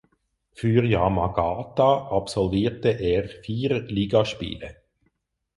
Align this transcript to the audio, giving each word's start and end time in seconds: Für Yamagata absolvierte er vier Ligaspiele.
Für 0.55 0.83
Yamagata 0.83 2.07
absolvierte 2.07 2.89
er 2.89 3.29
vier 3.29 3.81
Ligaspiele. 3.81 4.77